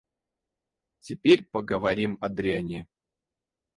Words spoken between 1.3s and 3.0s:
поговорим о дряни.